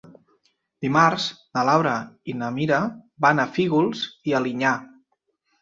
[0.85, 1.27] Dimarts
[1.57, 1.93] na Laura
[2.33, 2.81] i na Mira
[3.27, 4.77] van a Fígols i Alinyà.